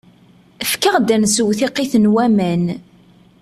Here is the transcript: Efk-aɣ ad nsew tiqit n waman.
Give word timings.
Efk-aɣ 0.63 0.95
ad 0.97 1.09
nsew 1.21 1.49
tiqit 1.57 1.93
n 1.97 2.11
waman. 2.13 2.65